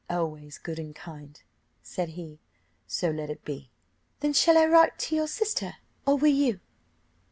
"Always 0.09 0.57
good 0.57 0.79
and 0.79 0.95
kind," 0.95 1.39
said 1.83 2.09
he; 2.17 2.39
"so 2.87 3.11
let 3.11 3.29
it 3.29 3.45
be. 3.45 3.69
"Then 4.21 4.33
shall 4.33 4.57
I 4.57 4.65
write 4.65 4.97
to 4.97 5.15
your 5.15 5.27
sister, 5.27 5.75
or 6.07 6.15
will 6.17 6.33
you?" 6.33 6.59